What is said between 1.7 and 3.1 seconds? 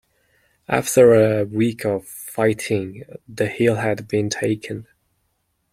of fighting,